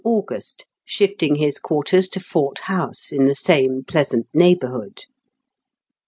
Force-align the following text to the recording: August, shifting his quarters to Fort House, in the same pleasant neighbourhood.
August, 0.03 0.65
shifting 0.83 1.35
his 1.35 1.59
quarters 1.59 2.09
to 2.09 2.19
Fort 2.19 2.61
House, 2.63 3.11
in 3.11 3.25
the 3.25 3.35
same 3.35 3.83
pleasant 3.83 4.25
neighbourhood. 4.33 5.03